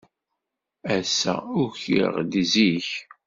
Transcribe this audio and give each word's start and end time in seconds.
Ass-a, 0.95 1.33
ukiɣ-d 1.61 2.31
zik. 2.51 2.89